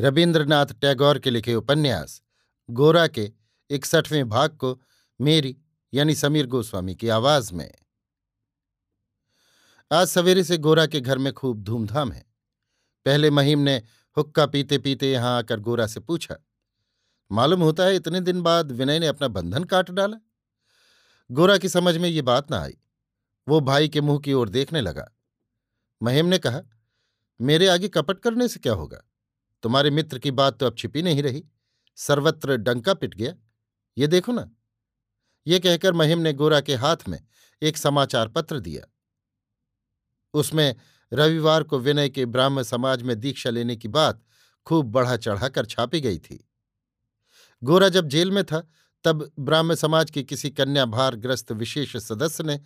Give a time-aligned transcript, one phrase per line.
[0.00, 2.22] रविन्द्रनाथ टैगोर के लिखे उपन्यास,
[2.68, 3.30] गोरा के
[3.70, 4.80] इकसठवें भाग को
[5.20, 5.56] मेरी
[5.92, 7.70] यानी समीर गोस्वामी की आवाज़ में।
[9.90, 12.24] आज सवेरे से गोरा के घर में खूब धूमधाम है।
[13.06, 13.76] पहले महीम ने
[14.16, 16.36] हुक्का पीते पीते यहाँ आकर गोरा से पूछा,
[17.30, 20.16] मालूम होता है इतने दिन बाद विनय ने अपना बंधन काट डाला?
[21.30, 22.76] गोरा की समझ में ये बात ना आई।
[23.48, 25.10] वो भाई के मुँह की ओर देखने लगा।
[26.02, 26.62] महिम ने कहा,
[27.40, 29.02] मेरे आगे कपट करने से क्या होगा?
[29.62, 31.44] तुम्हारे मित्र की बात तो अब छिपी नहीं रही।
[31.96, 33.34] सर्वत्र डंका पिट गया।
[33.98, 34.50] ये देखो ना।
[35.46, 37.18] ये कहकर महिम ने गोरा के हाथ में
[37.62, 38.82] एक समाचार पत्र दिया।
[40.34, 40.76] उसमें
[41.12, 44.22] रविवार को विनय के ब्राह्म समाज में दीक्षा लेने की बात
[44.66, 46.48] खूब बढ़ा चढ़ाकर छापी गई थी।
[47.62, 48.68] गोरा जब जेल में था,
[49.04, 52.60] तब ब्राह्म समाज के किसी कन्या भारग्रस्त विशेष सदस्य ने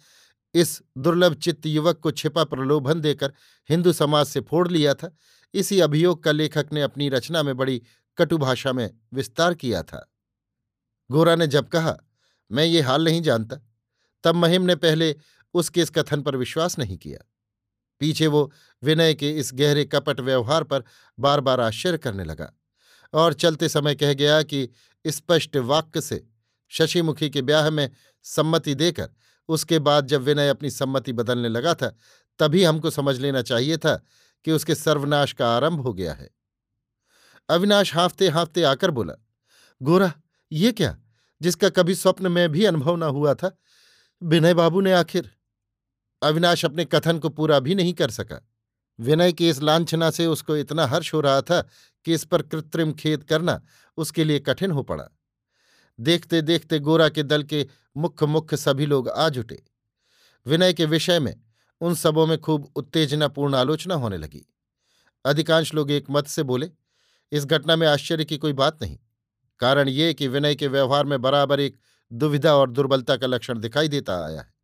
[0.54, 3.32] इस दुर्लभ चित्त युवक को छिपा प्रलोभन देकर
[3.68, 5.16] हिंदू समाज से फोड़ लिया था।
[5.54, 7.82] इसी अभियोग का लेखक ने अपनी रचना में बड़ी
[8.18, 10.12] कटु भाषा में विस्तार किया था।
[11.10, 11.96] गोरा ने जब कहा,
[12.52, 13.56] मैं ये हाल नहीं जानता,
[14.24, 15.16] तब महिम ने पहले
[15.54, 17.24] उसके इस कथन पर विश्वास नहीं किया।
[18.00, 18.52] पीछे वो
[18.82, 20.84] विनय के इस गहरे कपट व्यवहार पर
[21.20, 22.52] बार बार आश्चर्य करने लगा
[23.12, 24.68] और चलते समय कह गया कि
[25.06, 26.26] स्पष्ट वाक्य से
[26.68, 27.90] शशिमुखी के ब्याह में
[28.22, 29.10] सम्मति देकर
[29.48, 31.98] उसके बाद जब विनय अपनी सम्मति बदलने लगा था,
[32.38, 34.02] तभी हमको समझ लेना चाहिए था
[34.44, 36.30] कि उसके सर्वनाश का आरंभ हो गया है।
[37.48, 39.14] अविनाश हाफते हाफते आकर बोला,
[39.82, 40.12] गोरा,
[40.52, 40.98] ये क्या?
[41.42, 43.58] जिसका कभी स्वप्न में भी अनुभव न हुआ था,
[44.22, 45.30] विनय बाबू ने आखिर?
[46.22, 48.48] अविनाश अपने कथन को पूरा भी नहीं कर सका।
[49.00, 51.68] विनय की इस लांछना से उसको इतना हर्ष हो रहा था
[52.04, 53.62] कि इस पर कृत्रिम खेद करना
[53.96, 55.08] उसके लिए कठिन हो पड़ा।
[56.00, 59.64] देखते देखते गोरा के दल के मुख्य मुख्य सभी लोग आ जुटे।
[60.46, 61.43] विनय के विषय में
[61.84, 64.46] उन सबों में खूब उत्तेजनापूर्ण आलोचना होने लगी।
[65.24, 66.70] अधिकांश लोग एक मत से बोले,
[67.32, 68.98] इस घटना में आश्चर्य की कोई बात नहीं।
[69.58, 71.76] कारण ये कि विनय के व्यवहार में बराबर एक
[72.12, 74.54] दुविधा और दुर्बलता का लक्षण दिखाई देता आया है।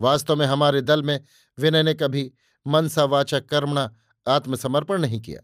[0.00, 1.24] वास्तव में हमारे दल में
[1.58, 2.32] विनय ने कभी
[2.66, 3.96] मनसा वाचक कर्मणा
[4.28, 5.40] आत्मसमर्पण नहीं किया।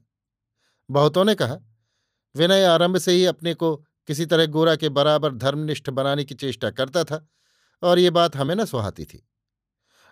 [0.91, 1.57] बहुतों ने कहा,
[2.37, 6.71] विनय आरंभ से ही अपने को किसी तरह गोरा के बराबर धर्मनिष्ठ बनाने की चेष्टा
[6.71, 7.29] करता था,
[7.83, 9.30] और ये बात हमें न सुहाती थी।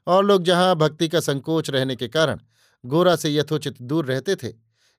[0.06, 2.41] और लोग जहाँ भक्ति का संकोच रहने के कारण
[2.84, 4.53] गोरा से यथोचित दूर रहते थे,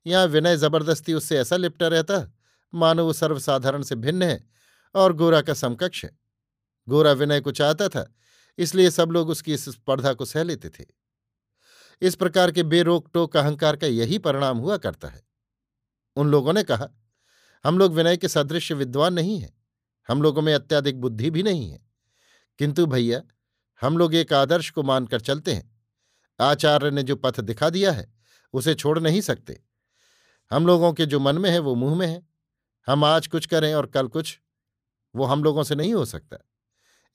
[0.06, 2.32] यहाँ विनय ज़बरदस्ती उससे ऐसा लिपटा रहता,
[2.72, 4.40] मानो वो सर्वसाधारण से भिन्न है
[4.94, 6.10] और गोरा का समकक्ष है।
[6.88, 8.06] गोरा विनय को चाहता था,
[8.58, 10.84] इसलिए सब लोग उसकी इस स्पर्धा को सह लेते थे।
[12.02, 15.22] इस प्रकार के बेरोक टोक अहंकार का यही परिणाम हुआ करता है।
[16.16, 16.88] उन लोगों ने कहा,
[17.64, 19.52] हम लोग विनय के सदृश विद्वान नहीं हैं,
[20.08, 21.80] हम लोगों में अत्याधिक बुद्धि भी नहीं है।
[22.58, 23.20] किंतु भैया
[23.80, 25.80] हम लोग एक आदर्श को मानकर चलते हैं।
[26.40, 28.14] आचार्य ने जो पथ दिखा दिया है,
[28.52, 29.62] उसे छोड़ नहीं सकते।
[30.50, 32.28] हम लोगों के जो मन में है, वो मुँह में है।
[32.86, 34.40] हम आज कुछ करें और कल कुछ,
[35.14, 36.36] वो हम लोगों से नहीं हो सकता।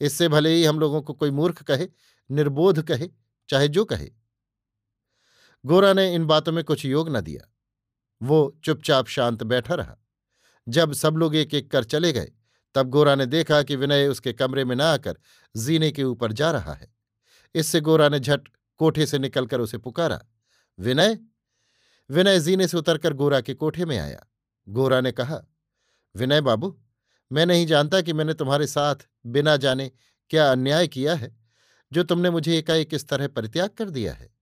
[0.01, 1.87] इससे भले ही हम लोगों को कोई मूर्ख कहे,
[2.31, 3.09] निर्बोध कहे,
[3.49, 4.09] चाहे जो कहे।
[5.65, 7.51] गोरा ने इन बातों में कुछ योग न दिया।
[8.21, 9.97] वो चुपचाप शांत बैठा रहा।
[10.69, 12.31] जब सब लोग एक एक कर चले गए
[12.75, 15.17] तब गोरा ने देखा कि विनय उसके कमरे में न आकर
[15.55, 16.93] जीने के ऊपर जा रहा है।
[17.55, 20.21] इससे गोरा ने झट कोठे से निकलकर उसे पुकारा,
[20.79, 21.17] विनय?
[22.09, 24.25] विनय जीने से उतरकर गोरा के कोठे में आया।
[24.67, 25.41] गोरा ने कहा,
[26.15, 26.81] विनय बाबू,
[27.31, 28.95] मैं नहीं जानता कि मैंने तुम्हारे साथ
[29.25, 29.91] बिना जाने
[30.29, 31.35] क्या अन्याय किया है,
[31.91, 34.33] जो तुमने मुझे एकाएक इस तरह परित्याग कर दिया है।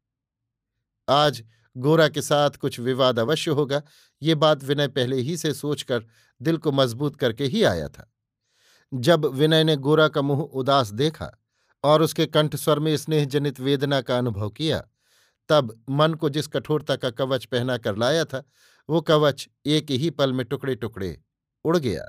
[1.09, 1.43] आज
[1.77, 3.81] गोरा के साथ कुछ विवाद अवश्य होगा,
[4.21, 6.05] ये बात विनय पहले ही से सोचकर
[6.41, 8.12] दिल को मज़बूत करके ही आया था।
[8.93, 11.31] जब विनय ने गोरा का मुँह उदास देखा
[11.83, 14.83] और उसके कंठ स्वर में स्नेहजनित वेदना का अनुभव किया,
[15.49, 18.43] तब मन को जिस कठोरता का कवच पहना कर लाया था,
[18.89, 21.21] वो कवच एक ही पल में टुकड़े टुकड़े
[21.65, 22.05] उड़ गया।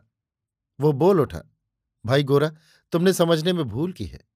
[0.81, 1.43] वो बोल उठा,
[2.07, 2.53] भाई गोरा,
[2.93, 4.29] तुमने समझने में भूल की है।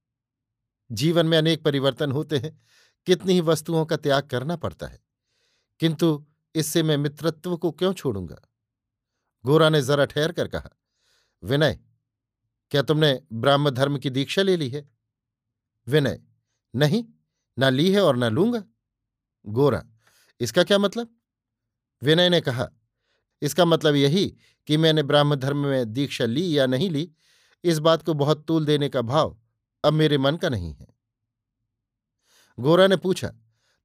[0.93, 2.63] जीवन में अनेक परिवर्तन होते हैं,
[3.07, 5.01] कितनी ही वस्तुओं का त्याग करना पड़ता है।
[5.81, 8.37] किंतु इससे मैं मित्रत्व को क्यों छोड़ूँगा?
[9.45, 10.71] गोरा ने जरा ठहर कर कहा,
[11.45, 11.81] विनय
[12.71, 14.89] क्या तुमने ब्राह्म धर्म की दीक्षा ले ली है?
[15.87, 16.21] विनय,
[16.75, 17.05] नहीं,
[17.59, 18.63] ना ली है और ना लूँगा।
[19.45, 19.85] गोरा,
[20.41, 21.09] इसका क्या मतलब?
[22.03, 22.69] विनय ने कहा,
[23.43, 24.27] इसका मतलब यही
[24.69, 27.11] कि मैंने ब्राह्म धर्म में दीक्षा ली या नहीं ली,
[27.65, 29.37] इस बात को बहुत तूल देने का भाव
[29.85, 30.87] अब मेरे मन का नहीं है।
[32.59, 33.33] गोरा ने पूछा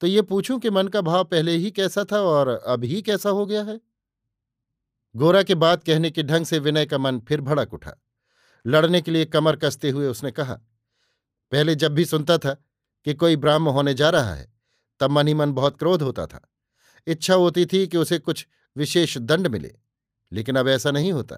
[0.01, 3.29] तो ये पूछूँ कि मन का भाव पहले ही कैसा था और अब ही कैसा
[3.29, 3.79] हो गया है?
[5.15, 7.93] गोरा के बात कहने के ढंग से विनय का मन फिर भड़क उठा।
[8.65, 10.53] लड़ने के लिए कमर कसते हुए उसने कहा,
[11.51, 12.53] पहले जब भी सुनता था
[13.05, 14.53] कि कोई ब्राह्म होने जा रहा है,
[14.99, 16.41] तब मन ही मन बहुत क्रोध होता था।
[17.07, 19.75] इच्छा होती थी कि उसे कुछ विशेष दंड मिले,
[20.31, 21.37] लेकिन अब ऐसा नहीं होता।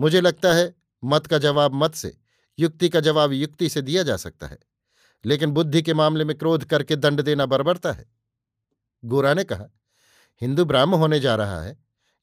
[0.00, 0.74] मुझे लगता है
[1.04, 2.16] मत का जवाब मत से,
[2.58, 4.58] युक्ति का जवाब युक्ति से दिया जा सकता है,
[5.24, 8.06] लेकिन बुद्धि के मामले में क्रोध करके दंड देना बरबरता है।
[9.04, 9.66] गोरा ने कहा,
[10.42, 11.76] हिंदू ब्राह्म होने जा रहा है,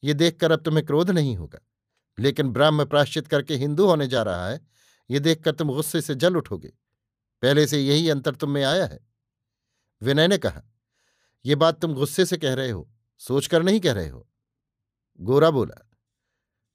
[0.03, 1.59] ये देखकर अब तुम्हें क्रोध नहीं होगा।
[2.17, 4.59] लेकिन ब्राह्म प्राश्चित करके हिंदू होने जा रहा है,
[5.09, 6.73] ये देखकर तुम गुस्से से जल उठोगे।
[7.43, 8.99] पहले से यही अंतर तुम में आया है?
[10.01, 10.61] विनय ने कहा
[11.45, 14.27] यह बात तुम गुस्से से कह रहे हो, सोचकर नहीं कह रहे हो?
[15.19, 15.89] गोरा बोला,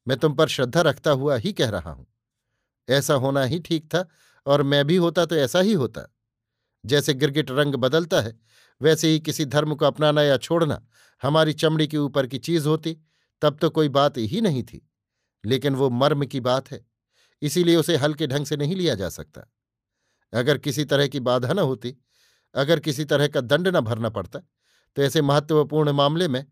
[0.06, 2.06] मैं तुम पर श्रद्धा रखता हुआ ही कह रहा हूँ।
[2.88, 4.08] ऐसा होना ही ठीक था,
[4.46, 6.02] और मैं भी होता तो ऐसा ही होता।
[6.84, 8.38] जैसे गिरगिट रंग बदलता है,
[8.80, 10.86] वैसे ही किसी धर्म को अपनाना या छोड़ना,
[11.22, 12.96] हमारी चमड़ी के ऊपर की चीज़ होती,
[13.42, 14.89] तब तो कोई बात ही नहीं थी।
[15.44, 16.84] लेकिन वो मर्म की बात है,
[17.42, 19.46] इसीलिए उसे हल्के ढंग से नहीं लिया जा सकता।
[20.32, 21.96] अगर किसी तरह की बाधा न होती,
[22.54, 24.38] अगर किसी तरह का दंड न भरना पड़ता
[24.96, 26.44] तो ऐसे महत्वपूर्ण मामले में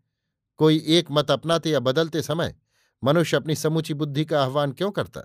[0.59, 2.55] कोई एक मत अपनाते या बदलते समय
[3.03, 5.21] मनुष्य अपनी समूची बुद्धि का आह्वान क्यों करता?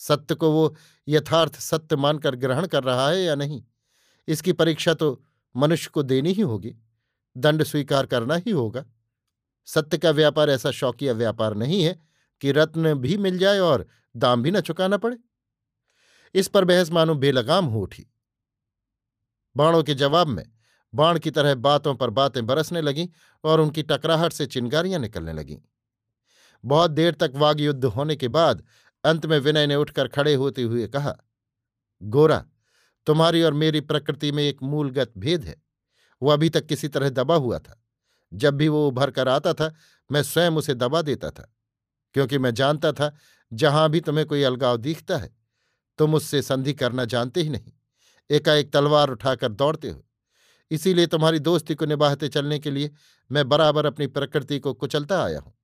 [0.00, 0.74] सत्य को वो
[1.08, 3.62] यथार्थ सत्य मानकर ग्रहण कर रहा है या नहीं?
[4.28, 5.22] इसकी परीक्षा तो
[5.54, 6.74] मनुष्य को देनी ही होगी,
[7.36, 8.84] दंड स्वीकार करना ही होगा।
[9.68, 11.98] सत्य का व्यापार ऐसा शौकिया व्यापार नहीं है
[12.42, 13.86] कि रत्न भी मिल जाए और
[14.16, 15.16] दाम भी न चुकाना पड़े।
[16.34, 18.06] इस पर बहस मानो बेलगाम हो उठी।
[19.56, 20.52] बाणों के जवाब में
[20.94, 23.08] बाण की तरह बातों पर बातें बरसने लगीं
[23.44, 25.58] और उनकी टकराहट से चिंगारियाँ निकलने लगीं।
[26.64, 28.64] बहुत देर तक वाग युद्ध होने के बाद
[29.04, 31.16] अंत में विनय ने उठकर खड़े होते हुए कहा,
[32.02, 32.44] गोरा,
[33.06, 35.62] तुम्हारी और मेरी प्रकृति में एक मूलगत भेद है।
[36.22, 37.84] वो अभी तक किसी तरह दबा हुआ था।
[38.34, 39.74] जब भी वो उभर कर आता था,
[40.12, 41.54] मैं स्वयं उसे दबा देता था।
[42.14, 43.16] क्योंकि मैं जानता था,
[43.52, 45.36] जहाँ भी तुम्हें कोई अलगाव दिखता है,
[45.98, 47.72] तुम उससे संधि करना जानते ही नहीं।
[48.30, 50.04] एकाएक तलवार उठाकर दौड़ते हो।
[50.70, 52.90] इसीलिए तुम्हारी दोस्ती को निभाते चलने के लिए
[53.32, 55.54] मैं बराबर अपनी प्रकृति को कुचलता आया हूँ।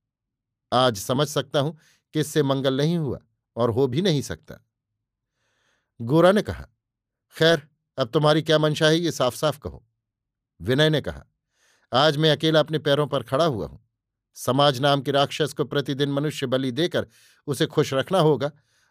[0.73, 1.79] आज समझ सकता हूँ
[2.15, 3.19] कि इससे मंगल नहीं हुआ
[3.57, 4.65] और हो भी नहीं सकता।
[6.01, 6.67] गोरा ने कहा,
[7.37, 7.69] खैर,
[7.99, 9.87] अब तुम्हारी क्या मंशा है ये साफ़ साफ़ कहो?
[10.61, 11.25] विनय ने कहा,
[11.93, 13.88] आज मैं अकेला अपने पैरों पर खड़ा हुआ हूँ।
[14.39, 17.07] समाज नाम के राक्षस को प्रतिदिन मनुष्य बलि देकर
[17.49, 18.51] उसे खुश रखना होगा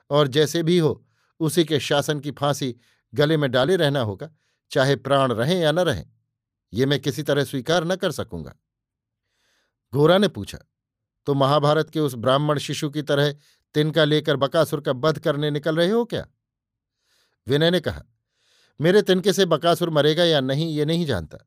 [0.10, 1.06] और जैसे भी हो,
[1.40, 2.76] उसी के शासन की फांसी
[3.14, 4.30] गले में डाले रहना होगा,
[4.72, 6.06] चाहे प्राण रहें या न रहें।
[6.74, 8.56] ये मैं किसी तरह स्वीकार न कर सकूँगा।
[9.94, 10.58] गोरा ने पूछा
[11.28, 13.32] तो महाभारत के उस ब्राह्मण शिशु की तरह
[13.76, 16.26] तिनका लेकर बकासुर का वध करने निकल रहे हो क्या?
[17.48, 18.04] विनय ने कहा,
[18.80, 21.38] मेरे तिनके से बकासुर मरेगा या नहीं, ये नहीं जानता,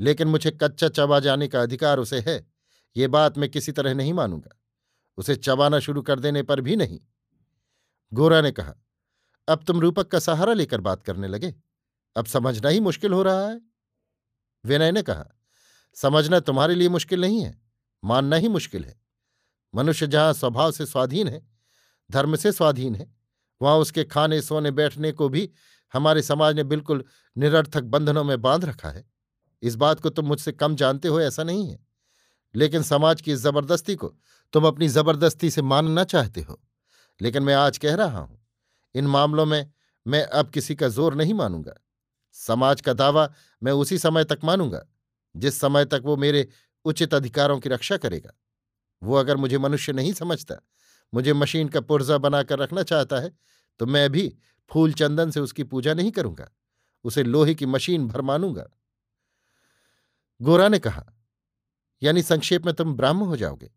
[0.00, 2.49] लेकिन मुझे कच्चा चबा जाने का अधिकार उसे है।
[2.96, 4.60] ये बात मैं किसी तरह नहीं मानूँगा।
[5.16, 7.00] उसे चबाना शुरू कर देने पर भी नहीं।
[8.12, 8.74] गोरा ने कहा,
[9.48, 11.54] अब तुम रूपक का सहारा लेकर बात करने लगे।
[12.16, 13.60] अब समझना ही मुश्किल हो रहा है।
[14.64, 15.26] विनय ने कहा,
[15.94, 17.62] समझना तुम्हारे लिए मुश्किल नहीं है,
[18.04, 19.00] मानना ही मुश्किल है।
[19.74, 21.48] मनुष्य जहाँ स्वभाव से स्वाधीन है,
[22.10, 23.14] धर्म से स्वाधीन है,
[23.62, 25.50] वहाँ उसके खाने, सोने, बैठने को भी
[25.92, 27.04] हमारे समाज ने बिल्कुल
[27.36, 29.10] निरर्थक बंधनों में बाँध रखा है।
[29.62, 31.89] इस बात को तुम मुझसे कम जानते हो ऐसा नहीं है।
[32.54, 34.14] लेकिन समाज की इस ज़बरदस्ती को
[34.54, 36.60] तुम अपनी ज़बरदस्ती से मानना चाहते हो।
[37.20, 38.38] लेकिन मैं आज कह रहा हूँ,
[38.94, 39.70] इन मामलों में
[40.06, 41.74] मैं अब किसी का ज़ोर नहीं मानूँगा।
[42.36, 43.28] समाज का दावा
[43.62, 44.82] मैं उसी समय तक मानूँगा,
[45.34, 46.46] जिस समय तक वो मेरे
[46.84, 48.32] उचित अधिकारों की रक्षा करेगा।
[49.02, 50.54] वो अगर मुझे मनुष्य नहीं समझता,
[51.12, 53.32] मुझे मशीन का पुर्जा बनाकर रखना चाहता है
[53.80, 54.32] तो मैं भी
[54.70, 56.50] फूल चंदन से उसकी पूजा नहीं करूँगा,
[57.04, 58.66] उसे लोहे की मशीन भर मानूँगा।
[60.40, 61.04] गोरा ने कहा
[62.02, 63.70] यानी संक्षेप में तुम ब्राह्म हो जाओगे।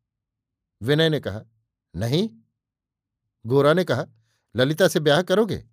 [0.82, 1.42] विनय ने कहा,
[1.96, 2.30] नहीं।
[3.46, 4.06] गोरा ने कहा,
[4.56, 5.63] ललिता से ब्याह करोगे?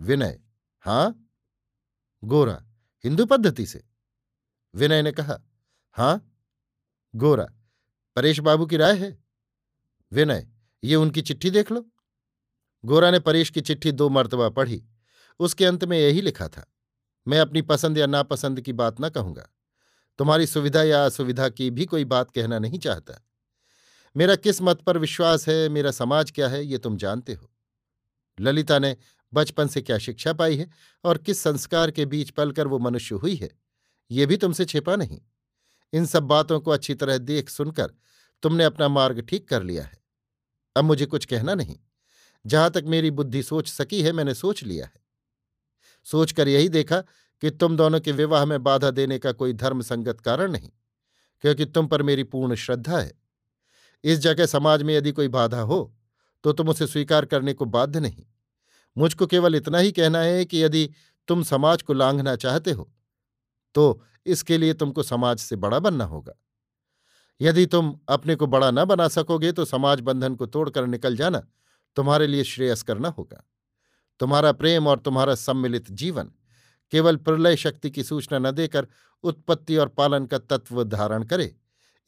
[0.00, 0.40] विनय,
[0.80, 1.30] हाँ।
[2.24, 2.64] गोरा,
[3.04, 3.84] हिंदू पद्धति से?
[4.74, 5.38] विनय ने कहा,
[5.92, 6.42] हाँ।
[7.14, 7.46] गोरा,
[8.16, 9.18] परेश बाबू की राय है?
[10.12, 10.48] विनय,
[10.84, 11.86] ये उनकी चिट्ठी देख लो।
[12.84, 14.84] गोरा ने परेश की चिट्ठी दो मर्तबा पढ़ी।
[15.40, 16.66] उसके अंत में यही लिखा था,
[17.28, 19.48] मैं अपनी पसंद या नापसंद की बात न कहूँगा।
[20.18, 23.20] तुम्हारी सुविधा या असुविधा की भी कोई बात कहना नहीं चाहता।
[24.16, 27.50] मेरा किस मत पर विश्वास है, मेरा समाज क्या है, ये तुम जानते हो।
[28.38, 28.96] ललिता ने
[29.32, 30.70] बचपन से क्या शिक्षा पाई है
[31.04, 33.50] और किस संस्कार के बीच पलकर वो मनुष्य हुई है,
[34.10, 35.20] ये भी तुमसे छिपा नहीं।
[35.92, 37.92] इन सब बातों को अच्छी तरह देख सुनकर
[38.42, 39.98] तुमने अपना मार्ग ठीक कर लिया है।
[40.76, 41.76] अब मुझे कुछ कहना नहीं।
[42.44, 45.02] जहाँ तक मेरी बुद्धि सोच सकी है, मैंने सोच लिया है।
[46.06, 47.02] सोचकर यही देखा
[47.42, 50.70] कि तुम दोनों के विवाह में बाधा देने का कोई धर्म संगत कारण नहीं,
[51.44, 53.12] क्योंकि तुम पर मेरी पूर्ण श्रद्धा है।
[54.04, 55.94] इस जगह समाज में यदि कोई बाधा हो
[56.44, 58.24] तो तुम उसे स्वीकार करने को बाध्य नहीं।
[58.96, 60.88] मुझको केवल इतना ही कहना है कि यदि
[61.28, 62.90] तुम समाज को लांघना चाहते हो
[63.74, 66.32] तो इसके लिए तुमको समाज से बड़ा बनना होगा।
[67.40, 71.42] यदि तुम अपने को बड़ा न बना सकोगे तो समाज बंधन को तोड़कर निकल जाना
[71.96, 73.42] तुम्हारे लिए श्रेयस करना होगा।
[74.20, 76.30] तुम्हारा प्रेम और तुम्हारा सम्मिलित जीवन
[76.94, 78.86] केवल प्रलय शक्ति की सूचना न देकर
[79.24, 81.54] उत्पत्ति और पालन का तत्व धारण करे,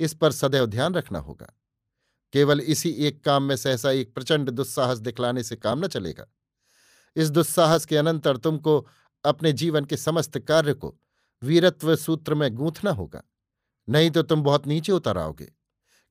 [0.01, 1.47] इस पर सदैव ध्यान रखना होगा।
[2.33, 6.27] केवल इसी एक काम में सहसा एक प्रचंड दुस्साहस दिखलाने से काम न चलेगा।
[7.17, 8.79] इस दुस्साहस के अनंतर तुमको
[9.25, 10.95] अपने जीवन के समस्त कार्य को
[11.43, 13.23] वीरत्व सूत्र में गूंथना होगा।
[13.89, 15.53] नहीं तो तुम बहुत नीचे उतर आओगे,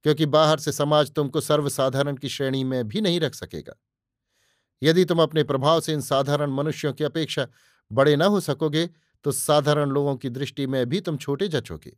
[0.06, 3.76] क्योंकि बाहर से समाज तुमको सर्वसाधारण की श्रेणी में भी नहीं रख सकेगा।
[4.82, 7.48] यदि तुम अपने प्रभाव से इन साधारण मनुष्यों की अपेक्षा
[7.92, 8.90] बड़े न हो सकोगे
[9.26, 11.96] तो साधारण लोगों की दृष्टि में भी तुम छोटे जचोगे।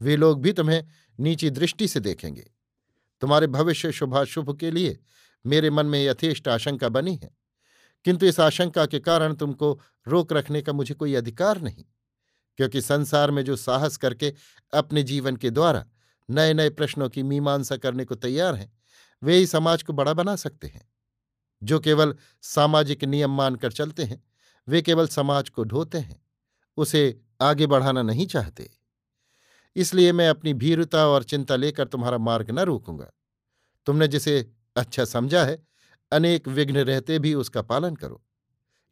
[0.00, 0.84] वे लोग भी तुम्हें
[1.18, 2.50] नीची दृष्टि से देखेंगे।
[3.22, 4.98] तुम्हारे भविष्य शुभाशुभ के लिए
[5.44, 7.30] मेरे मन में यथेष्ट आशंका बनी है।
[8.04, 11.84] किंतु इस आशंका के कारण तुमको रोक रखने का मुझे कोई अधिकार नहीं,
[12.58, 14.34] क्योंकि संसार में जो साहस करके
[14.74, 15.84] अपने जीवन के द्वारा
[16.28, 18.72] नए नए प्रश्नों की मीमांसा करने को तैयार हैं,
[19.22, 20.88] वे ही समाज को बड़ा बना सकते हैं,
[21.62, 24.22] जो केवल सामाजिक नियम मानकर चलते हैं।
[24.68, 26.26] वे केवल समाज को ढोते हैं,
[26.76, 28.70] उसे आगे बढ़ाना नहीं चाहते।
[29.76, 33.12] इसलिए मैं अपनी भीरुता और चिंता लेकर तुम्हारा मार्ग न रोकूँगा।
[33.86, 35.66] तुमने जिसे अच्छा समझा है,
[36.12, 38.24] अनेक विघ्न रहते भी उसका पालन करो।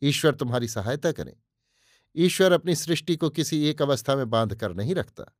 [0.02, 1.36] ईश्वर तुम्हारी सहायता करें।
[2.16, 5.36] ईश्वर अपनी सृष्टि को किसी एक अवस्था में बाँध कर नहीं रखता।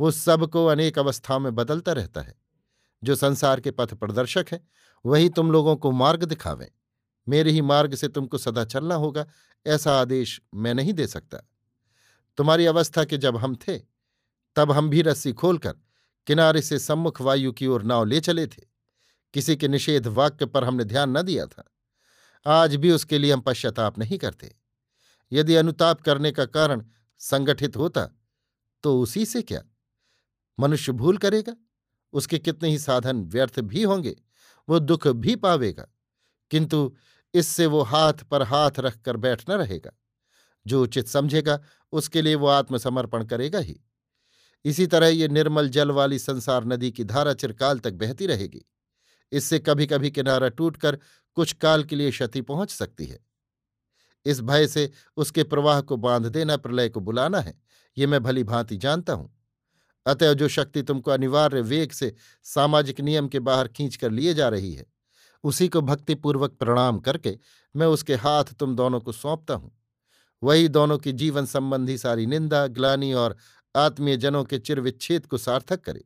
[0.00, 2.34] वो सबको अनेक अवस्थाओं में बदलता रहता है।
[3.04, 4.68] जो संसार के पथ प्रदर्शक है,
[5.06, 6.70] वही तुम लोगों को मार्ग दिखावें।
[7.28, 9.26] मेरे ही मार्ग से तुमको सदा चलना होगा,
[9.66, 11.38] ऐसा आदेश मैं नहीं दे सकता।
[12.36, 13.78] तुम्हारी अवस्था के जब हम थे,
[14.56, 15.74] तब हम भी रस्सी खोलकर
[16.26, 18.62] किनारे से सम्मुख वायु की ओर नाव ले चले थे।
[19.34, 21.64] किसी के निषेध वाक्य पर हमने ध्यान न दिया था।
[22.46, 24.56] आज भी उसके लिए हम पश्चाताप नहीं करते।
[25.32, 26.84] यदि अनुताप करने का कारण
[27.18, 28.08] संगठित होता
[28.82, 29.62] तो उसी से क्या?
[30.60, 31.56] मनुष्य भूल करेगा?
[32.12, 34.16] उसके कितने ही साधन व्यर्थ भी होंगे,
[34.68, 35.86] वो दुख भी पावेगा।
[36.50, 36.96] किंतु
[37.34, 39.90] इससे वो हाथ पर हाथ रखकर बैठ न रहेगा।
[40.66, 41.60] जो उचित समझेगा,
[41.92, 43.80] उसके लिए वो आत्मसमर्पण करेगा ही।
[44.64, 48.64] इसी तरह ये निर्मल जल वाली संसार नदी की धारा चिरकाल तक बहती रहेगी।
[49.32, 50.98] इससे कभी कभी किनारा टूटकर
[51.34, 53.20] कुछ काल के लिए क्षति पहुँच सकती है।
[54.26, 57.60] इस भय से उसके प्रवाह को बाँध देना, प्रलय को बुलाना है।
[57.98, 59.36] ये मैं भली भांति जानता हूँ।
[60.06, 64.48] अतः जो शक्ति तुमको अनिवार्य वेग से सामाजिक नियम के बाहर खींच कर लिए जा
[64.48, 64.93] रही है
[65.44, 67.38] उसी को भक्तिपूर्वक प्रणाम करके
[67.76, 69.78] मैं उसके हाथ तुम दोनों को सौंपता हूँ।
[70.42, 73.36] वही दोनों की जीवन संबंधी सारी निंदा, ग्लानी और
[73.76, 76.04] आत्मीय जनों के चिरविच्छेद को सार्थक करे।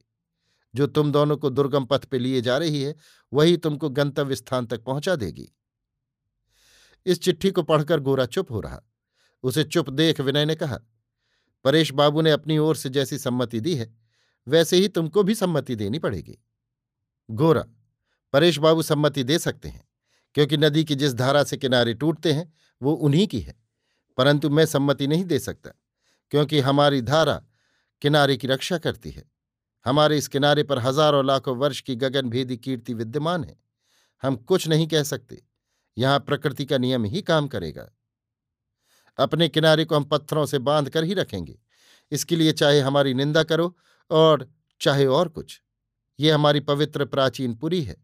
[0.74, 2.94] जो तुम दोनों को दुर्गम पथ पे लिए जा रही है,
[3.32, 5.52] वही तुमको गंतव्य स्थान तक पहुँचा देगी।
[7.06, 8.80] इस चिट्ठी को पढ़कर गोरा चुप हो रहा।
[9.42, 10.78] उसे चुप देख विनय ने कहा,
[11.64, 13.94] परेश बाबू ने अपनी ओर से जैसी सम्मति दी है,
[14.48, 16.38] वैसे ही तुमको भी सम्मति देनी पड़ेगी।
[17.30, 17.64] गोरा
[18.34, 19.86] परेश बाबू सम्मति दे सकते हैं,
[20.34, 23.54] क्योंकि नदी की जिस धारा से किनारे टूटते हैं, वो उन्हीं की है।
[24.18, 25.70] परंतु मैं सम्मति नहीं दे सकता,
[26.32, 27.42] क्योंकि हमारी धारा
[28.02, 29.24] किनारे की रक्षा करती है।
[29.86, 33.56] हमारे इस किनारे पर हज़ारों लाखों वर्ष की गगनभेदी कीर्ति विद्यमान है।
[34.22, 35.42] हम कुछ नहीं कह सकते,
[35.96, 37.88] यहाँ प्रकृति का नियम ही काम करेगा।
[39.18, 41.58] अपने किनारे को हम पत्थरों से बाँध कर ही रखेंगे।
[42.12, 43.74] इसके लिए चाहे हमारी निंदा करो
[44.10, 44.46] और
[44.80, 45.60] चाहे और कुछ।
[46.18, 47.96] ये हमारी पवित्र प्राचीन पुरी है।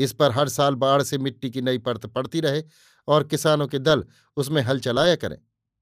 [0.00, 2.62] इस पर हर साल बाढ़ से मिट्टी की नई परत पड़ती रहे
[3.08, 4.04] और किसानों के दल
[4.36, 5.38] उसमें हल चलाया करें।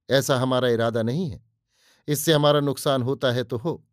[0.08, 1.40] ऐसा हमारा इरादा नहीं है।
[2.08, 3.84] इससे हमारा नुकसान होता है तो हो।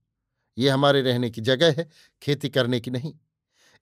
[0.58, 1.88] ये हमारे रहने की जगह है,
[2.22, 3.14] खेती करने की नहीं।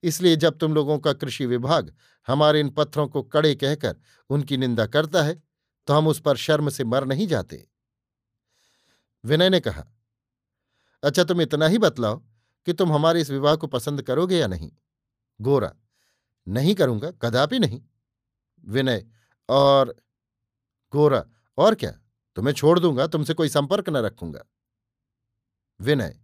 [0.03, 1.93] इसलिए जब तुम लोगों का कृषि विभाग
[2.27, 3.95] हमारे इन पत्थरों को कड़े कहकर
[4.29, 5.41] उनकी निंदा करता है
[5.88, 7.67] तो हम उस पर शर्म से मर नहीं जाते।
[9.23, 9.85] विनय ने कहा
[11.03, 12.17] अच्छा तुम इतना ही बतलाओ
[12.67, 14.71] कि तुम हमारे इस विवाह को पसंद करोगे या नहीं?
[15.39, 15.73] गोरा
[16.47, 17.81] नहीं करूँगा, कदापि नहीं।
[18.63, 19.05] विनय,
[19.50, 19.95] और
[20.93, 21.23] गोरा,
[21.57, 21.91] और क्या?
[22.38, 24.43] तुम्हें छोड़ दूँगा, तुमसे कोई संपर्क न रखूँगा।
[25.79, 26.19] विनय,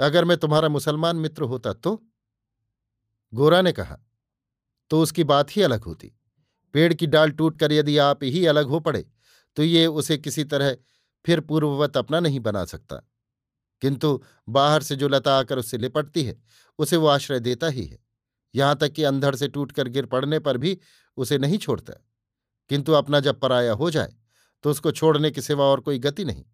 [0.00, 2.02] अगर मैं तुम्हारा मुसलमान मित्र होता तो?
[3.32, 3.98] गोरा ने कहा
[4.90, 6.12] तो उसकी बात ही अलग होती।
[6.74, 9.04] पेड़ की डाल टूटकर यदि आप ही अलग हो पड़े
[9.56, 10.76] तो ये उसे किसी तरह
[11.24, 12.96] फिर पूर्ववत अपना नहीं बना सकता।
[13.82, 16.36] किंतु बाहर से जो लता आकर उससे लिपटती है,
[16.78, 17.98] उसे वो आश्रय देता ही है।
[18.54, 20.78] यहाँ तक कि अंधड़ से टूटकर गिर पड़ने पर भी
[21.18, 21.92] उसे नहीं छोड़ता।
[22.70, 24.12] किंतु अपना जब पराया हो जाए
[24.64, 26.44] तो उसको छोड़ने के सिवा और कोई गति नहीं।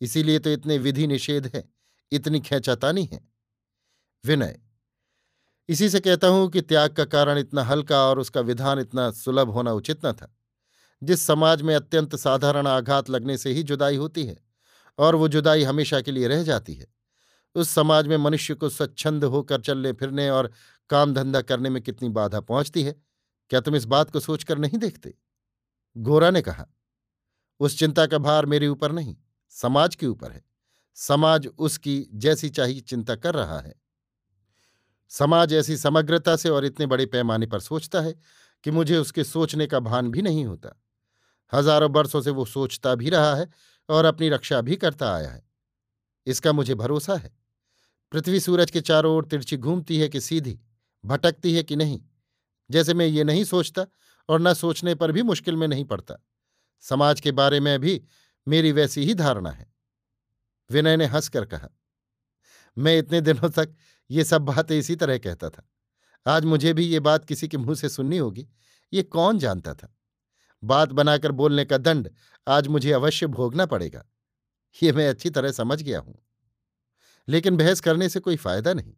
[0.00, 1.64] इसीलिए तो इतने विधि निषेध है,
[2.12, 3.20] इतनी खेचातानी है।
[4.24, 4.58] विनय,
[5.68, 9.50] इसी से कहता हूँ कि त्याग का कारण इतना हल्का और उसका विधान इतना सुलभ
[9.50, 10.34] होना उचित न था।
[11.02, 14.36] जिस समाज में अत्यंत साधारण आघात लगने से ही जुदाई होती है,
[14.98, 16.86] और वो जुदाई हमेशा के लिए रह जाती है,
[17.56, 20.50] उस समाज में मनुष्य को स्वच्छंद होकर चलने फिरने और
[20.90, 22.94] काम धंधा करने में कितनी बाधा पहुँचती है,
[23.50, 25.14] क्या तुम इस बात को सोचकर नहीं देखते?
[25.96, 26.66] गोरा ने कहा,
[27.60, 29.16] उस चिंता का भार मेरे ऊपर नहीं,
[29.48, 30.42] समाज के ऊपर है।
[30.96, 33.74] समाज उसकी जैसी चाहिए चिंता कर रहा है।
[35.08, 38.14] समाज ऐसी समग्रता से और इतने बड़े पैमाने पर सोचता है
[38.64, 40.76] कि मुझे उसके सोचने का भान भी नहीं होता।
[41.52, 43.48] हज़ारों वर्षों से वो सोचता भी रहा है
[43.88, 45.42] और अपनी रक्षा भी करता आया है।
[46.26, 47.30] इसका मुझे भरोसा है।
[48.12, 50.58] पृथ्वी सूरज के चारों ओर तिरछी घूमती है कि सीधी
[51.04, 52.00] भटकती है कि नहीं?
[52.70, 53.86] जैसे मैं ये नहीं सोचता
[54.28, 56.14] और न सोचने पर भी मुश्किल में नहीं पड़ता।
[56.80, 58.02] समाज के बारे में भी
[58.48, 59.72] मेरी वैसी ही धारणा है।
[60.70, 61.68] विनय ने हंसकर कहा,
[62.78, 63.74] मैं इतने दिनों तक
[64.10, 65.70] ये सब बातें इसी तरह कहता था।
[66.26, 68.48] आज मुझे भी ये बात किसी के मुँह से सुननी होगी।
[68.92, 69.96] ये कौन जानता था?
[70.64, 72.10] बात बनाकर बोलने का दंड
[72.48, 74.04] आज मुझे अवश्य भोगना पड़ेगा।
[74.82, 76.26] ये मैं अच्छी तरह समझ गया हूँ।
[77.28, 78.94] लेकिन बहस करने से कोई फ़ायदा नहीं।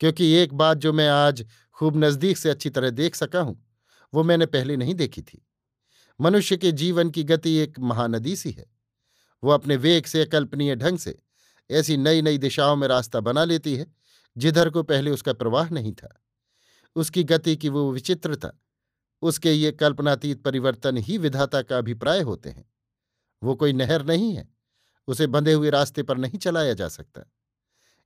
[0.00, 3.66] क्योंकि एक बात जो मैं आज खूब नज़दीक से अच्छी तरह देख सका हूँ,
[4.12, 5.46] वो मैंने पहले नहीं देखी थी।
[6.20, 8.66] मनुष्य के जीवन की गति एक महानदी सी है।
[9.42, 11.18] वो अपने वेग से, अकल्पनीय ढंग से
[11.70, 13.86] ऐसी नई नई दिशाओं में रास्ता बना लेती है,
[14.36, 16.22] जिधर को पहले उसका प्रवाह नहीं था।
[16.96, 18.52] उसकी गति की वो विचित्रता,
[19.22, 22.64] उसके ये कल्पनातीत परिवर्तन ही विधाता का अभिप्राय होते हैं।
[23.42, 24.48] वो कोई नहर नहीं है,
[25.08, 27.24] उसे बंधे हुए रास्ते पर नहीं चलाया जा सकता।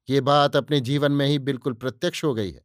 [0.08, 2.64] ये बात अपने जीवन में ही बिल्कुल प्रत्यक्ष हो गई है।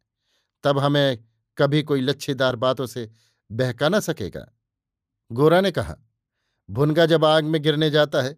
[0.63, 1.23] तब हमें
[1.57, 3.09] कभी कोई लच्छेदार बातों से
[3.49, 4.45] बहका न सकेगा।
[5.31, 5.95] गोरा ने कहा,
[6.69, 8.35] भुनगा जब आग में गिरने जाता है,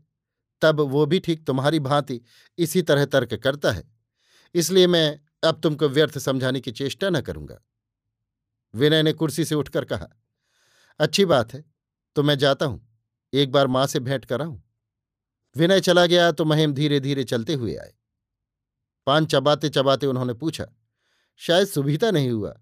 [0.61, 2.19] तब वो भी ठीक तुम्हारी भांति
[2.57, 3.83] इसी तरह तर्क करता है।
[4.55, 7.59] इसलिए मैं अब तुमको व्यर्थ समझाने की चेष्टा न करूँगा।
[8.73, 10.07] विनय ने कुर्सी से उठकर कहा,
[10.99, 11.63] अच्छी बात है
[12.15, 12.87] तो मैं जाता हूँ।
[13.33, 14.59] एक बार माँ से भेंट कराऊं?
[15.55, 17.93] विनय चला गया तो महेम धीरे धीरे चलते हुए आए।
[19.11, 20.65] पान चबाते चबाते उन्होंने पूछा,
[21.41, 22.53] शायद सुविधा नहीं हुआ?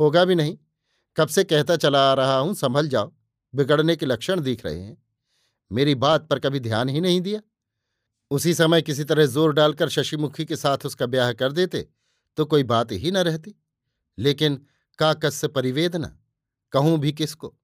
[0.00, 0.56] होगा भी नहीं।
[1.16, 3.12] कब से कहता चला आ रहा हूँ, संभल जाओ।
[3.54, 4.96] बिगड़ने के लक्षण दिख रहे हैं।
[5.70, 7.40] मेरी बात पर कभी ध्यान ही नहीं दिया।
[8.30, 11.86] उसी समय किसी तरह ज़ोर डालकर शशिमुखी के साथ उसका ब्याह कर देते
[12.38, 13.54] तो कोई बात ही न रहती।
[14.18, 14.56] लेकिन
[14.98, 16.08] काकस से परिवेदना,
[16.72, 17.54] कहूँ भी किसको?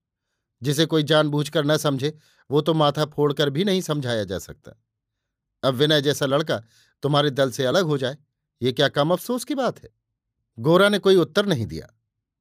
[0.62, 2.16] जिसे कोई जानबूझकर न समझे,
[2.50, 4.72] वो तो माथा फोड़कर भी नहीं समझाया जा सकता।
[5.62, 6.62] अब विनय जैसा लड़का
[7.02, 8.16] तुम्हारे दल से अलग हो जाए।
[8.60, 9.88] ये क्या कम अफसोस की बात है?
[10.58, 11.88] गोरा ने कोई उत्तर नहीं दिया।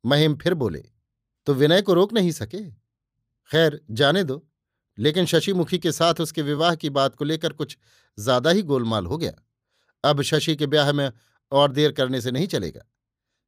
[0.03, 0.83] महिम फिर बोले
[1.47, 2.63] तो विनय को रोक नहीं सके?
[3.49, 4.45] खैर, जाने दो।
[4.97, 7.77] लेकिन शशिमुखी के साथ उसके विवाह की बात को लेकर कुछ
[8.17, 9.31] ज़्यादा ही गोलमाल हो गया।
[10.03, 11.11] अब शशि के ब्याह में
[11.51, 12.85] और देर करने से नहीं चलेगा।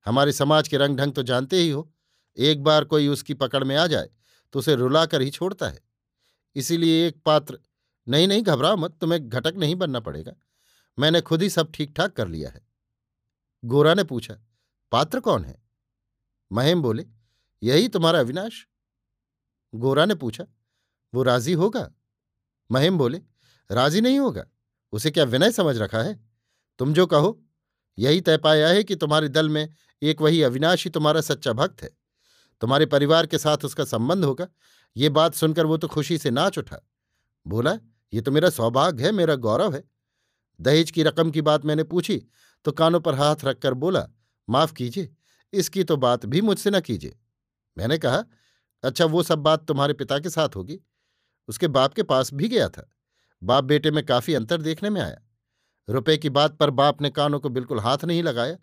[0.06, 1.92] हमारे समाज के रंग ढंग तो जानते ही हो।
[2.38, 4.10] एक बार कोई उसकी पकड़ में आ जाए
[4.54, 5.80] तो उसे रुलाकर ही छोड़ता है।
[6.56, 7.58] इसीलिए एक पात्र,
[8.08, 10.34] नहीं नहीं, घबराओ मत, तुम्हें घटक नहीं बनना पड़ेगा।
[11.00, 12.62] मैंने खुद ही सब ठीक ठाक कर लिया है।
[13.64, 14.38] गोरा ने पूछा,
[14.92, 15.62] पात्र कौन है?
[16.52, 17.06] महेम बोले,
[17.64, 18.68] यही तुम्हारा अविनाश।
[19.74, 20.46] गोरा ने पूछा,
[21.14, 21.92] वो राज़ी होगा?
[22.72, 23.22] महेम बोले,
[23.72, 24.46] राज़ी नहीं होगा,
[24.94, 26.20] उसे क्या विनय समझ रखा है?
[26.80, 27.42] तुम जो कहो,
[27.98, 29.68] यही तय पाया है कि तुम्हारे दल में
[30.02, 31.90] एक वही अविनाश ही तुम्हारा सच्चा भक्त है।
[32.62, 34.48] तुम्हारे परिवार के साथ उसका संबंध होगा।
[34.98, 36.78] ये बात सुनकर वो तो खुशी से नाच उठा।
[37.48, 37.74] बोला,
[38.14, 39.91] ये तो मेरा सौभाग्य है, मेरा गौरव है।
[40.62, 42.22] दहेज की रकम की बात मैंने पूछी
[42.66, 44.08] तो कानों पर हाथ रखकर बोला,
[44.50, 45.14] माफ़ कीजिए,
[45.54, 47.18] इसकी तो बात भी मुझसे न कीजिए।
[47.78, 48.24] मैंने कहा
[48.84, 50.80] अच्छा वो सब बात तुम्हारे पिता के साथ होगी।
[51.50, 52.90] उसके बाप के पास भी गया था।
[53.42, 55.22] बाप बेटे में काफ़ी अंतर देखने में आया।
[55.88, 58.58] रुपए की बात पर बाप ने कानों को बिल्कुल हाथ नहीं लगाया,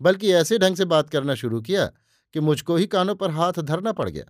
[0.00, 1.86] बल्कि ऐसे ढंग से बात करना शुरू किया
[2.34, 4.24] कि मुझको ही कानों पर हाथ धरना पड़ गया।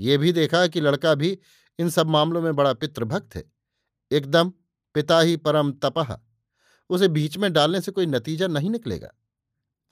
[0.00, 1.38] ये भी देखा कि लड़का भी
[1.78, 3.44] इन सब मामलों में बड़ा पितृभक्त है।
[4.10, 4.52] एकदम
[4.94, 6.18] पिता ही परम तपह।
[6.90, 9.10] उसे बीच में डालने से कोई नतीजा नहीं निकलेगा।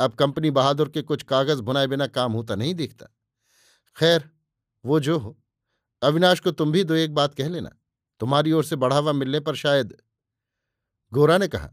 [0.00, 3.06] अब कंपनी बहादुर के कुछ कागज़ बुनाए बिना काम होता नहीं दिखता।
[3.96, 4.30] खैर,
[4.84, 5.38] वो जो हो।
[6.02, 7.70] अविनाश को तुम भी दो एक बात कह लेना।
[8.20, 9.96] तुम्हारी ओर से बढ़ावा मिलने पर शायद
[11.12, 11.70] गोरा ने कहा,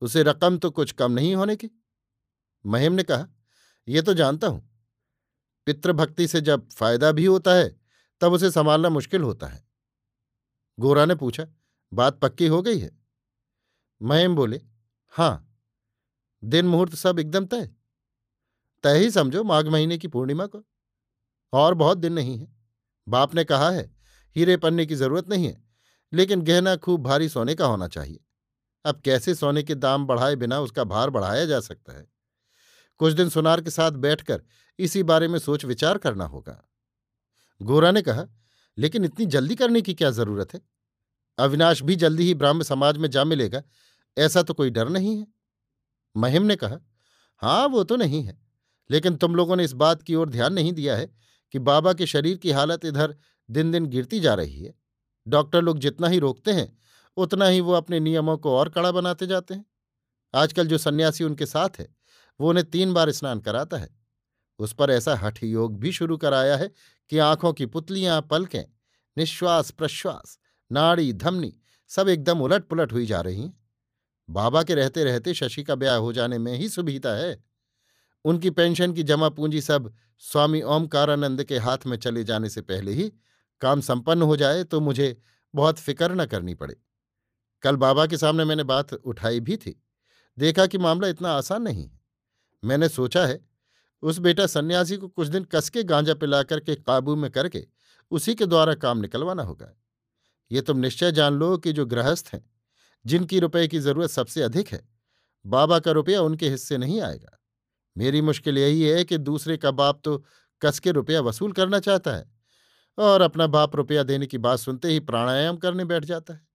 [0.00, 1.70] उसे रकम तो कुछ कम नहीं होने की?
[2.66, 3.28] महिम ने कहा
[3.88, 4.84] यह तो जानता हूँ।
[5.66, 7.80] पितृभक्ति से जब फ़ायदा भी होता है,
[8.20, 9.68] तब उसे संभालना मुश्किल होता है।
[10.80, 11.46] गोरा ने पूछा,
[11.92, 12.97] बात पक्की हो गई है?
[14.02, 14.60] महिम बोले
[15.08, 15.44] हाँ
[16.44, 17.70] दिन मुहूर्त सब एकदम तय।
[18.84, 20.64] तय ही समझो माघ महीने की पूर्णिमा को।
[21.52, 22.56] और बहुत दिन नहीं है।
[23.08, 23.96] बाप ने कहा है,
[24.36, 25.64] हीरे पन्ने की ज़रूरत नहीं है,
[26.12, 28.20] लेकिन गहना खूब भारी सोने का होना चाहिए।
[28.84, 32.06] अब कैसे सोने के दाम बढ़ाए बिना उसका भार बढ़ाया जा सकता है?
[32.98, 34.42] कुछ दिन सुनार के साथ बैठकर
[34.78, 36.68] इसी बारे में सोच विचार करना होगा।
[37.62, 38.26] गोरा ने कहा,
[38.78, 40.60] लेकिन इतनी जल्दी करने की क्या ज़रूरत है?
[41.38, 43.62] अविनाश भी जल्दी ही ब्राह्म समाज में जा मिलेगा।
[44.18, 45.26] ऐसा तो कोई डर नहीं है।
[46.16, 46.78] महिम ने कहा
[47.36, 48.42] हाँ वो तो नहीं है।
[48.90, 51.14] लेकिन तुम लोगों ने इस बात की ओर ध्यान नहीं दिया है
[51.52, 53.16] कि बाबा के शरीर की हालत इधर
[53.50, 54.74] दिन दिन गिरती जा रही है।
[55.28, 56.78] डॉक्टर लोग जितना ही रोकते हैं,
[57.16, 59.66] उतना ही वो अपने नियमों को और कड़ा बनाते जाते हैं।
[60.34, 61.96] आजकल जो सन्यासी उनके साथ है,
[62.40, 63.96] वो उन्हें तीन बार स्नान कराता है।
[64.58, 66.70] उस पर ऐसा हठ योग भी शुरू कराया है
[67.10, 68.64] कि आँखों की पुतलियाँ पलकें
[69.18, 70.38] निश्वास प्रश्वास
[70.72, 73.57] नाड़ी, धमनी सब एकदम उलट पुलट हुई जा रही हैं।
[74.28, 77.38] बाबा के रहते रहते शशि का ब्याह हो जाने में ही सुविधा है।
[78.24, 82.92] उनकी पेंशन की जमा पूंजी सब स्वामी ओमकारानंद के हाथ में चले जाने से पहले
[82.92, 83.12] ही
[83.62, 85.16] काम संपन्न हो जाए तो मुझे
[85.54, 86.76] बहुत फ़िक्र न करनी पड़े।
[87.62, 89.82] कल बाबा के सामने मैंने बात उठाई भी थी।
[90.38, 92.00] देखा कि मामला इतना आसान नहीं है।
[92.62, 93.40] मैंने सोचा है,
[94.02, 97.66] उस बेटा सन्यासी को कुछ दिन कसके गांजा पिला करके काबू में करके
[98.10, 99.72] उसी के द्वारा काम निकलवाना होगा।
[100.50, 102.44] ये तुम निश्चय जान लो कि जो गृहस्थ हैं
[103.06, 104.88] जिनकी रुपए की ज़रूरत सबसे अधिक है।
[105.46, 107.38] बाबा का रुपया उनके हिस्से नहीं आएगा।
[107.96, 110.24] मेरी मुश्किल यही है कि दूसरे का बाप तो
[110.62, 112.32] कसके रुपया वसूल करना चाहता है
[112.98, 116.46] और अपना बाप रुपया देने की बात सुनते ही प्राणायाम करने बैठ जाता है।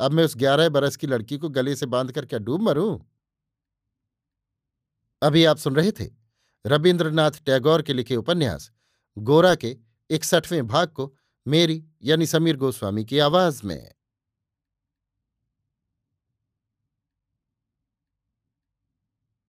[0.00, 2.98] अब मैं उस ग्यारह बरस की लड़की को गले से बाँध कर क्या डूब मरूं?
[5.22, 6.10] अभी आप सुन रहे थे
[6.66, 8.70] रविन्द्रनाथ टैगोर के लिखे उपन्यास,
[9.18, 9.76] गोरा के
[10.10, 11.14] इकसठवें भाग को
[11.46, 13.92] मेरी यानी समीर गोस्वामी की आवाज़ में।